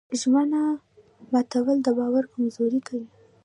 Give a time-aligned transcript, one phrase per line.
[0.19, 0.61] ژمنه
[1.31, 3.07] ماتول د باور کمزوري کوي.